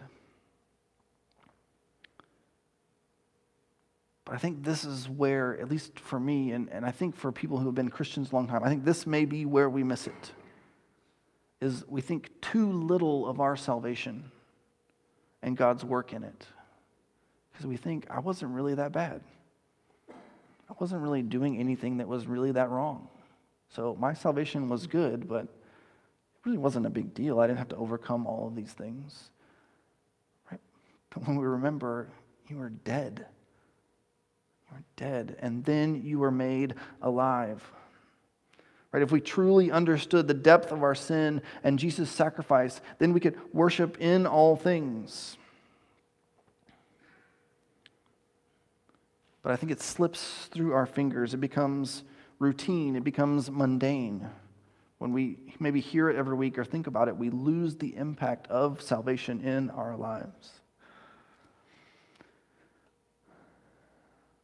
[4.24, 7.30] But I think this is where, at least for me, and, and I think for
[7.30, 9.82] people who have been Christians a long time, I think this may be where we
[9.82, 10.32] miss it.
[11.60, 14.30] Is we think too little of our salvation
[15.42, 16.46] and God's work in it.
[17.52, 19.20] Because we think, I wasn't really that bad.
[20.08, 23.08] I wasn't really doing anything that was really that wrong.
[23.68, 25.46] So my salvation was good, but
[26.44, 27.40] really wasn't a big deal.
[27.40, 29.30] I didn't have to overcome all of these things.
[30.50, 30.60] Right?
[31.10, 32.08] But when we remember,
[32.48, 33.26] you were dead.
[34.68, 37.62] You were dead, and then you were made alive.
[38.92, 39.02] Right?
[39.02, 43.38] If we truly understood the depth of our sin and Jesus' sacrifice, then we could
[43.52, 45.36] worship in all things.
[49.42, 51.34] But I think it slips through our fingers.
[51.34, 52.02] It becomes
[52.38, 54.28] routine, it becomes mundane.
[55.00, 58.46] When we maybe hear it every week or think about it, we lose the impact
[58.48, 60.50] of salvation in our lives.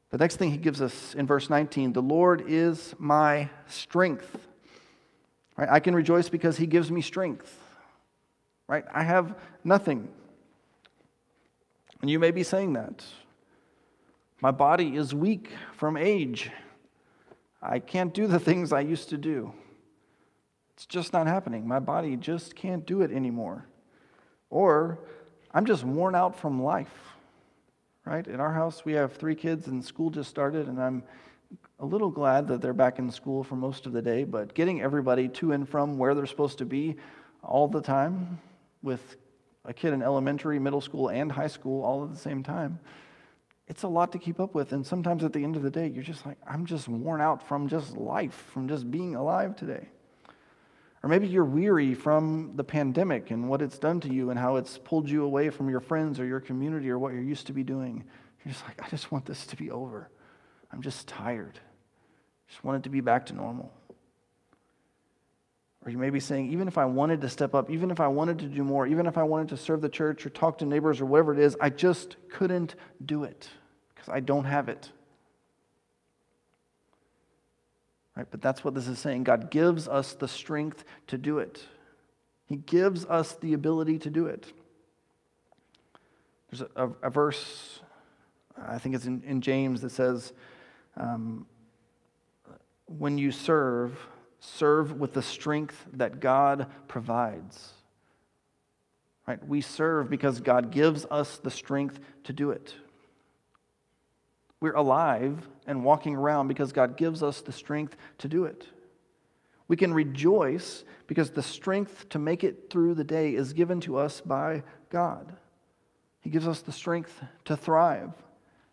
[0.09, 4.35] The next thing he gives us in verse 19 the Lord is my strength.
[5.59, 5.69] Right?
[5.71, 7.55] I can rejoice because he gives me strength.
[8.67, 8.87] Right?
[8.91, 10.09] I have nothing.
[12.01, 13.05] And you may be saying that.
[14.41, 16.51] My body is weak from age.
[17.61, 19.53] I can't do the things I used to do.
[20.77, 21.67] It's just not happening.
[21.67, 23.67] My body just can't do it anymore.
[24.51, 24.99] Or
[25.55, 26.93] I'm just worn out from life,
[28.05, 28.27] right?
[28.27, 31.03] In our house, we have three kids, and school just started, and I'm
[31.81, 34.83] a little glad that they're back in school for most of the day, but getting
[34.83, 36.97] everybody to and from where they're supposed to be
[37.43, 38.39] all the time
[38.83, 39.17] with
[39.65, 42.79] a kid in elementary, middle school, and high school all at the same time
[43.69, 44.73] it's a lot to keep up with.
[44.73, 47.47] And sometimes at the end of the day, you're just like, I'm just worn out
[47.47, 49.89] from just life, from just being alive today.
[51.07, 54.57] Or maybe you're weary from the pandemic and what it's done to you and how
[54.57, 57.53] it's pulled you away from your friends or your community or what you're used to
[57.53, 58.03] be doing.
[58.45, 60.11] You're just like, I just want this to be over.
[60.73, 61.61] I'm just tired.
[62.49, 63.73] Just want it to be back to normal.
[65.85, 68.09] Or you may be saying, even if I wanted to step up, even if I
[68.09, 70.65] wanted to do more, even if I wanted to serve the church or talk to
[70.65, 73.49] neighbors or whatever it is, I just couldn't do it
[73.95, 74.91] because I don't have it.
[78.17, 78.27] Right?
[78.31, 79.25] But that's what this is saying.
[79.25, 81.65] God gives us the strength to do it,
[82.47, 84.53] He gives us the ability to do it.
[86.51, 87.81] There's a, a, a verse,
[88.61, 90.33] I think it's in, in James, that says,
[90.97, 91.47] um,
[92.87, 93.99] When you serve,
[94.41, 97.73] serve with the strength that God provides.
[99.27, 99.45] Right?
[99.45, 102.75] We serve because God gives us the strength to do it.
[104.67, 108.67] We're alive and walking around because God gives us the strength to do it.
[109.69, 113.97] We can rejoice because the strength to make it through the day is given to
[113.97, 115.37] us by God.
[116.19, 118.11] He gives us the strength to thrive,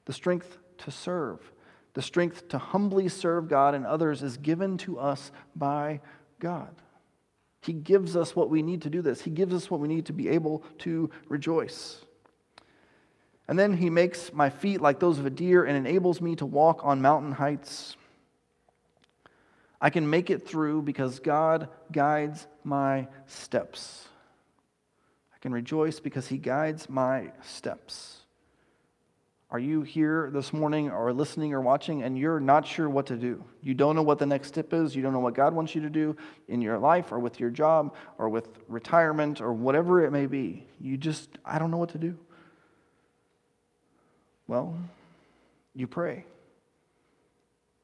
[0.06, 1.52] the strength to serve,
[1.94, 6.02] the strength to humbly serve God and others is given to us by
[6.40, 6.74] God.
[7.62, 9.22] He gives us what we need to do this.
[9.22, 12.04] He gives us what we need to be able to rejoice.
[13.48, 16.46] And then he makes my feet like those of a deer and enables me to
[16.46, 17.96] walk on mountain heights.
[19.82, 24.08] I can make it through because God guides my steps.
[25.36, 28.20] I can rejoice because he guides my steps.
[29.52, 33.18] Are you here this morning or listening or watching and you're not sure what to
[33.18, 33.44] do?
[33.62, 34.96] You don't know what the next step is.
[34.96, 36.16] You don't know what God wants you to do
[36.48, 40.66] in your life or with your job or with retirement or whatever it may be.
[40.80, 42.18] You just, I don't know what to do.
[44.48, 44.78] Well,
[45.74, 46.26] you pray.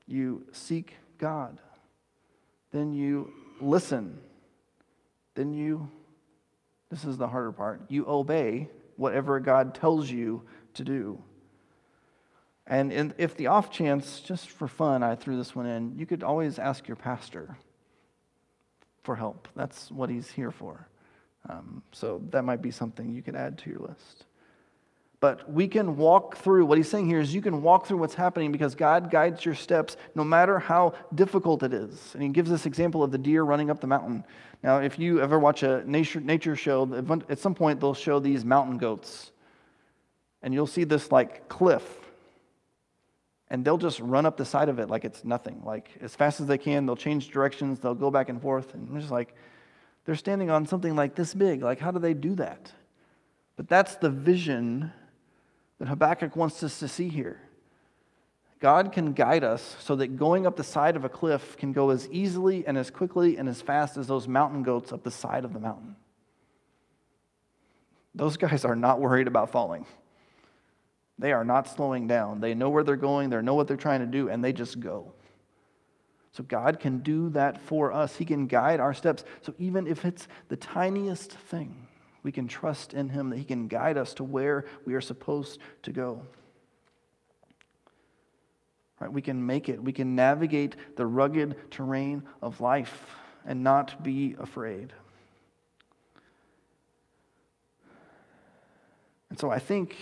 [0.08, 1.60] You seek God.
[2.72, 4.20] Then you listen.
[5.36, 5.90] Then you,
[6.90, 10.44] this is the harder part, you obey whatever God tells you
[10.74, 11.22] to do.
[12.68, 16.06] And in, if the off chance, just for fun, I threw this one in, you
[16.06, 17.58] could always ask your pastor
[19.04, 19.48] for help.
[19.56, 20.88] That's what he's here for.
[21.50, 24.26] Um, so that might be something you could add to your list.
[25.20, 28.14] But we can walk through, what he's saying here is you can walk through what's
[28.14, 32.12] happening because God guides your steps no matter how difficult it is.
[32.14, 34.24] And he gives this example of the deer running up the mountain.
[34.64, 38.46] Now, if you ever watch a nature, nature show, at some point they'll show these
[38.46, 39.32] mountain goats.
[40.42, 41.84] And you'll see this like cliff
[43.50, 45.62] and they'll just run up the side of it like it's nothing.
[45.66, 48.88] Like as fast as they can, they'll change directions, they'll go back and forth, and
[48.90, 49.34] I'm just like,
[50.06, 51.62] they're standing on something like this big.
[51.62, 52.72] Like, how do they do that?
[53.58, 54.92] But that's the vision
[55.80, 57.42] that Habakkuk wants us to see here.
[58.60, 61.92] God can guide us so that going up the side of a cliff can go
[61.92, 65.46] as easily and as quickly and as fast as those mountain goats up the side
[65.46, 65.96] of the mountain.
[68.14, 69.86] Those guys are not worried about falling.
[71.18, 72.42] They are not slowing down.
[72.42, 74.80] They know where they're going, they know what they're trying to do, and they just
[74.80, 75.14] go.
[76.32, 78.16] So God can do that for us.
[78.16, 79.24] He can guide our steps.
[79.42, 81.88] So even if it's the tiniest thing,
[82.24, 85.60] we can trust in Him that He can guide us to where we are supposed
[85.84, 86.22] to go.
[89.00, 89.12] Right?
[89.12, 89.82] We can make it.
[89.82, 94.94] We can navigate the rugged terrain of life and not be afraid.
[99.30, 99.96] And so I think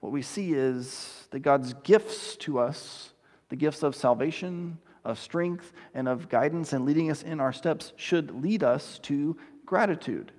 [0.00, 3.12] what we see is that God's gifts to us,
[3.50, 7.92] the gifts of salvation, of strength, and of guidance and leading us in our steps,
[7.96, 10.32] should lead us to gratitude.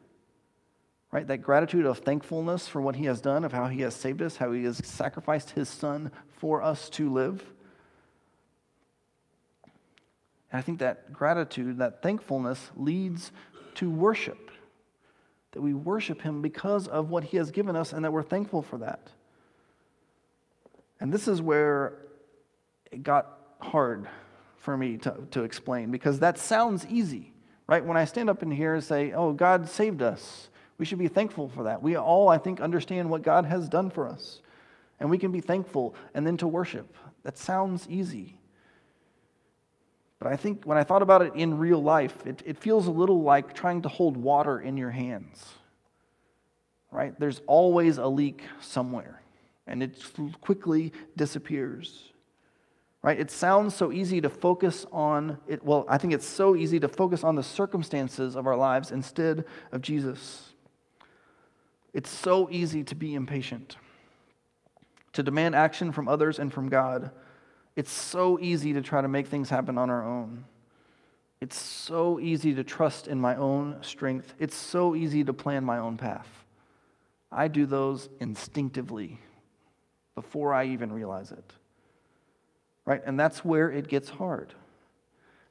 [1.14, 1.28] Right?
[1.28, 4.38] That gratitude of thankfulness for what He has done, of how He has saved us,
[4.38, 7.46] how He has sacrificed His Son for us to live.
[10.52, 13.32] And I think that gratitude, that thankfulness, leads
[13.76, 14.50] to worship.
[15.52, 18.64] That we worship Him because of what He has given us and that we're thankful
[18.64, 19.12] for that.
[21.00, 21.94] And this is where
[22.92, 24.08] it got hard
[24.58, 27.34] for me to, to explain because that sounds easy,
[27.68, 27.86] right?
[27.86, 31.08] When I stand up in here and say, oh, God saved us, we should be
[31.08, 31.82] thankful for that.
[31.82, 34.42] We all, I think, understand what God has done for us.
[35.00, 36.96] And we can be thankful and then to worship.
[37.24, 38.38] That sounds easy.
[40.20, 42.92] But I think when I thought about it in real life, it, it feels a
[42.92, 45.46] little like trying to hold water in your hands,
[46.92, 47.18] right?
[47.20, 49.22] There's always a leak somewhere
[49.68, 50.02] and it
[50.42, 52.10] quickly disappears.
[53.02, 53.20] Right?
[53.20, 55.62] It sounds so easy to focus on it.
[55.62, 59.44] Well, I think it's so easy to focus on the circumstances of our lives instead
[59.74, 60.53] of Jesus.
[61.94, 63.78] It's so easy to be impatient,
[65.14, 67.12] to demand action from others and from God.
[67.76, 70.46] It's so easy to try to make things happen on our own.
[71.40, 74.34] It's so easy to trust in my own strength.
[74.40, 76.28] It's so easy to plan my own path.
[77.32, 79.20] I do those instinctively
[80.16, 81.54] before I even realize it.
[82.86, 83.02] Right?
[83.06, 84.54] And that's where it gets hard.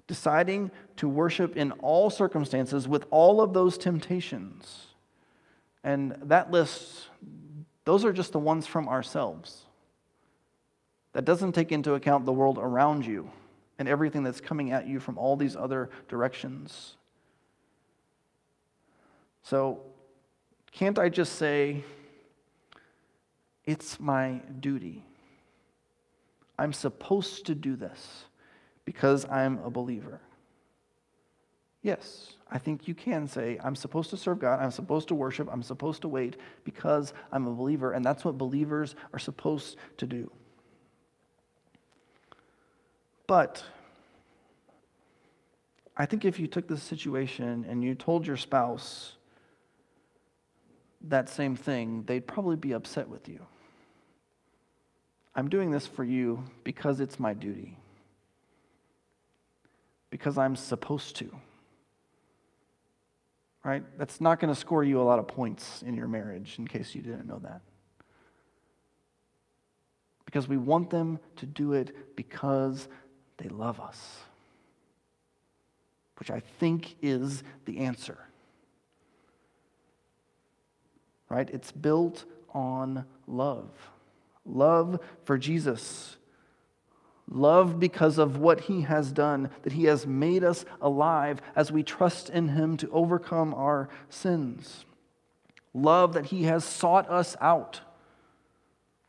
[0.06, 4.86] Deciding to worship in all circumstances with all of those temptations.
[5.84, 7.08] And that list,
[7.84, 9.64] those are just the ones from ourselves.
[11.12, 13.30] That doesn't take into account the world around you
[13.78, 16.96] and everything that's coming at you from all these other directions.
[19.42, 19.80] So,
[20.70, 21.84] can't I just say,
[23.64, 25.04] it's my duty.
[26.58, 28.24] I'm supposed to do this
[28.84, 30.20] because I'm a believer.
[31.82, 35.48] Yes, I think you can say, I'm supposed to serve God, I'm supposed to worship,
[35.50, 40.06] I'm supposed to wait because I'm a believer, and that's what believers are supposed to
[40.06, 40.30] do.
[43.26, 43.64] But
[45.96, 49.16] I think if you took this situation and you told your spouse
[51.08, 53.40] that same thing, they'd probably be upset with you.
[55.34, 57.76] I'm doing this for you because it's my duty,
[60.10, 61.32] because I'm supposed to.
[63.64, 63.84] Right?
[63.96, 66.94] That's not going to score you a lot of points in your marriage, in case
[66.94, 67.60] you didn't know that.
[70.24, 72.88] Because we want them to do it because
[73.36, 74.18] they love us,
[76.18, 78.18] which I think is the answer.
[81.28, 81.48] Right?
[81.50, 83.68] It's built on love
[84.44, 86.16] love for Jesus.
[87.32, 91.82] Love because of what he has done, that he has made us alive as we
[91.82, 94.84] trust in him to overcome our sins.
[95.72, 97.80] Love that he has sought us out.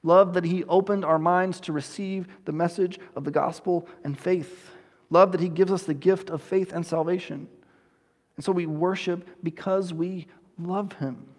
[0.03, 4.71] Love that he opened our minds to receive the message of the gospel and faith.
[5.09, 7.47] Love that he gives us the gift of faith and salvation.
[8.38, 11.34] And so we worship because we love him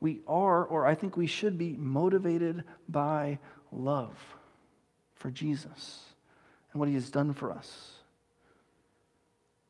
[0.00, 3.38] we are, or I think we should be, motivated by
[3.72, 4.35] love
[5.26, 6.04] for Jesus
[6.70, 7.94] and what he has done for us,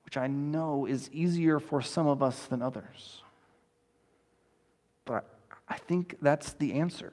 [0.05, 3.23] which I know is easier for some of us than others.
[5.07, 5.25] But
[5.67, 7.11] I think that's the answer,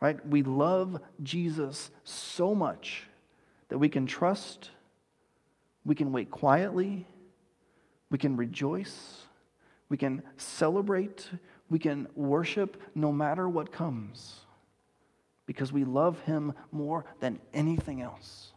[0.00, 0.26] right?
[0.26, 3.02] We love Jesus so much
[3.68, 4.70] that we can trust,
[5.84, 7.06] we can wait quietly,
[8.10, 9.18] we can rejoice,
[9.90, 11.28] we can celebrate,
[11.68, 14.46] we can worship no matter what comes
[15.48, 18.52] because we love Him more than anything else.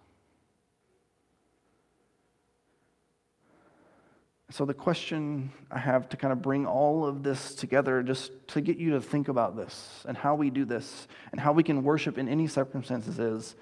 [4.50, 8.60] So, the question I have to kind of bring all of this together, just to
[8.60, 11.82] get you to think about this and how we do this and how we can
[11.84, 13.56] worship in any circumstances is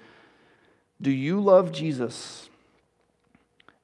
[1.00, 2.50] Do you love Jesus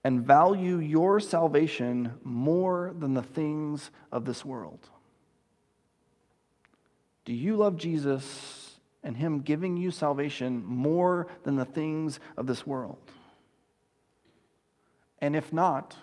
[0.03, 4.81] and value your salvation more than the things of this world?
[7.25, 8.66] Do you love Jesus
[9.07, 12.99] and Him giving you salvation more than the things of this world?
[15.21, 15.97] And if not,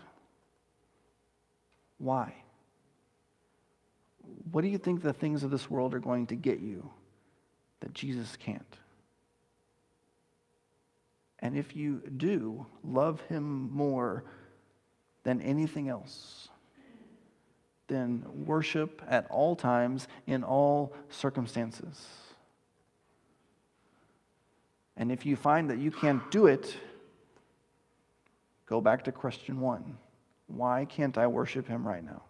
[1.97, 2.33] why?
[4.49, 6.89] What do you think the things of this world are going to get you
[7.81, 8.77] that Jesus can't?
[11.39, 14.23] And if you do love Him more
[15.23, 16.47] than anything else,
[17.87, 22.07] then worship at all times in all circumstances.
[24.95, 26.75] And if you find that you can't do it,
[28.65, 29.97] go back to question one
[30.47, 32.23] Why can't I worship Him right now?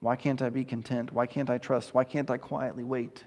[0.00, 1.12] Why can't I be content?
[1.12, 1.94] Why can't I trust?
[1.94, 3.24] Why can't I quietly wait?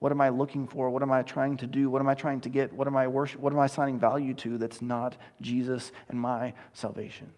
[0.00, 0.90] What am I looking for?
[0.90, 1.90] What am I trying to do?
[1.90, 2.72] What am I trying to get?
[2.72, 3.40] What am I worship?
[3.40, 7.32] What am I assigning value to that's not Jesus and my salvation?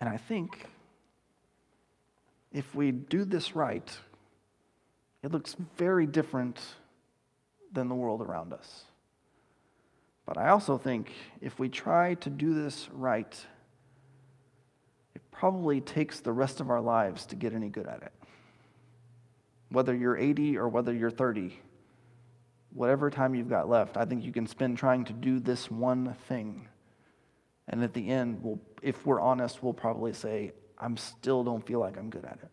[0.00, 0.66] And I think
[2.52, 3.96] if we do this right,
[5.22, 6.58] it looks very different
[7.72, 8.84] than the world around us.
[10.26, 13.34] But I also think if we try to do this right,
[15.14, 18.12] it probably takes the rest of our lives to get any good at it.
[19.70, 21.58] Whether you're 80 or whether you're 30,
[22.72, 26.14] whatever time you've got left, I think you can spend trying to do this one
[26.28, 26.68] thing
[27.68, 31.80] and at the end, we'll, if we're honest, we'll probably say, I still don't feel
[31.80, 32.48] like I'm good at it.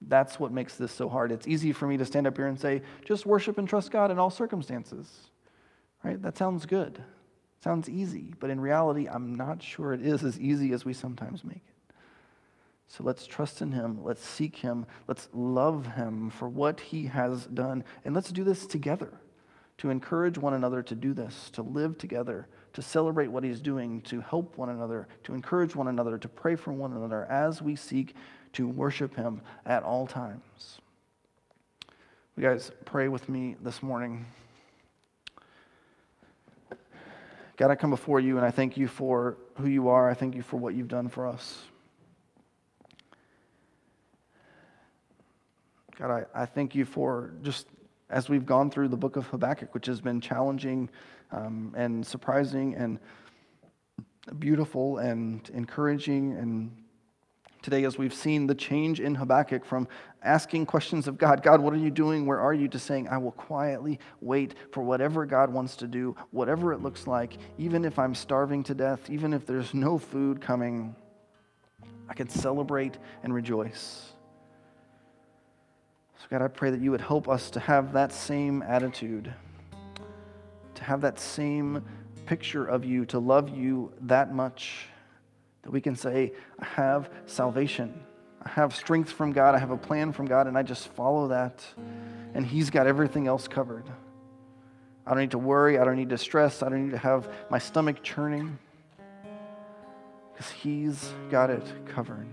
[0.00, 1.32] That's what makes this so hard.
[1.32, 4.10] It's easy for me to stand up here and say, just worship and trust God
[4.10, 5.30] in all circumstances.
[6.04, 6.20] Right?
[6.20, 7.02] That sounds good.
[7.64, 8.34] Sounds easy.
[8.38, 11.94] But in reality, I'm not sure it is as easy as we sometimes make it.
[12.88, 14.04] So let's trust in Him.
[14.04, 14.86] Let's seek Him.
[15.08, 17.82] Let's love Him for what He has done.
[18.04, 19.12] And let's do this together
[19.78, 24.02] to encourage one another to do this, to live together to celebrate what he's doing,
[24.02, 27.74] to help one another, to encourage one another, to pray for one another as we
[27.74, 28.14] seek
[28.56, 30.80] to worship him at all times.
[32.36, 34.24] You guys pray with me this morning.
[37.58, 40.08] God, I come before you and I thank you for who you are.
[40.08, 41.64] I thank you for what you've done for us.
[45.98, 47.66] God, I, I thank you for just
[48.08, 50.88] as we've gone through the book of Habakkuk, which has been challenging
[51.30, 52.98] um, and surprising and
[54.38, 56.70] beautiful and encouraging and
[57.66, 59.88] today as we've seen the change in Habakkuk from
[60.22, 62.24] asking questions of God, God, what are you doing?
[62.24, 62.68] Where are you?
[62.68, 67.08] to saying, I will quietly wait for whatever God wants to do, whatever it looks
[67.08, 70.94] like, even if I'm starving to death, even if there's no food coming,
[72.08, 74.12] I can celebrate and rejoice.
[76.18, 79.34] So, God, I pray that you would help us to have that same attitude,
[80.76, 81.84] to have that same
[82.26, 84.86] picture of you, to love you that much
[85.66, 87.92] that we can say, I have salvation.
[88.40, 89.56] I have strength from God.
[89.56, 91.66] I have a plan from God, and I just follow that.
[92.34, 93.82] And He's got everything else covered.
[95.04, 95.80] I don't need to worry.
[95.80, 96.62] I don't need to stress.
[96.62, 98.56] I don't need to have my stomach churning
[100.32, 102.28] because He's got it covered.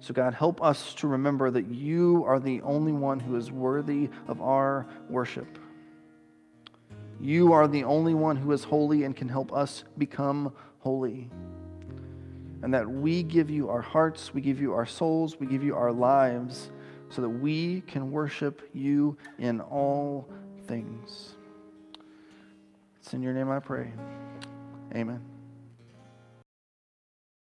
[0.00, 4.10] So, God, help us to remember that you are the only one who is worthy
[4.28, 5.58] of our worship.
[7.20, 11.30] You are the only one who is holy and can help us become holy.
[12.62, 15.74] And that we give you our hearts, we give you our souls, we give you
[15.74, 16.70] our lives
[17.08, 20.28] so that we can worship you in all
[20.66, 21.34] things.
[23.00, 23.92] It's in your name I pray.
[24.94, 25.35] Amen.